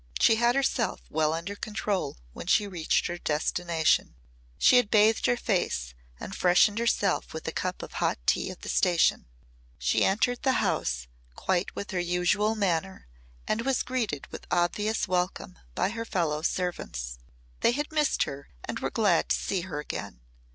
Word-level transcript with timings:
She 0.19 0.37
had 0.37 0.55
herself 0.55 1.01
well 1.11 1.31
under 1.31 1.55
control 1.55 2.17
when 2.33 2.47
she 2.47 2.65
reached 2.65 3.05
her 3.05 3.19
destination. 3.19 4.15
She 4.57 4.77
had 4.77 4.89
bathed 4.89 5.27
her 5.27 5.37
face 5.37 5.93
and 6.19 6.33
freshened 6.35 6.79
herself 6.79 7.35
with 7.35 7.47
a 7.47 7.51
cup 7.51 7.83
of 7.83 7.93
hot 8.01 8.17
tea 8.25 8.49
at 8.49 8.61
the 8.61 8.67
station. 8.69 9.27
She 9.77 10.03
entered 10.03 10.41
the 10.41 10.53
house 10.53 11.05
quite 11.35 11.75
with 11.75 11.91
her 11.91 11.99
usual 11.99 12.55
manner 12.55 13.05
and 13.47 13.61
was 13.61 13.83
greeted 13.83 14.25
with 14.31 14.47
obvious 14.49 15.07
welcome 15.07 15.59
by 15.75 15.89
her 15.89 16.03
fellow 16.03 16.41
servants. 16.41 17.19
They 17.59 17.73
had 17.73 17.91
missed 17.91 18.23
her 18.23 18.49
and 18.65 18.79
were 18.79 18.89
glad 18.89 19.29
to 19.29 19.35
see 19.37 19.61
her 19.61 19.79
again. 19.79 20.19